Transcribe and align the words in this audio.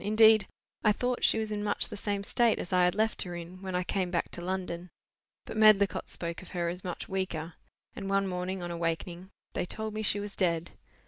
Indeed, 0.03 0.47
I 0.83 0.93
thought 0.93 1.23
she 1.23 1.37
was 1.37 1.51
in 1.51 1.63
much 1.63 1.89
the 1.89 1.95
same 1.95 2.23
state 2.23 2.57
as 2.57 2.73
I 2.73 2.85
had 2.85 2.95
left 2.95 3.21
her 3.21 3.35
in, 3.35 3.61
when 3.61 3.75
I 3.75 3.83
came 3.83 4.09
back 4.09 4.31
to 4.31 4.41
London. 4.41 4.89
But 5.45 5.57
Medlicott 5.57 6.09
spoke 6.09 6.41
of 6.41 6.49
her 6.57 6.69
as 6.69 6.83
much 6.83 7.07
weaker; 7.07 7.53
and 7.95 8.09
one 8.09 8.25
morning 8.25 8.63
on 8.63 8.71
awakening, 8.71 9.29
they 9.53 9.67
told 9.67 9.93
me 9.93 10.01
she 10.01 10.19
was 10.19 10.35
dead. 10.35 10.71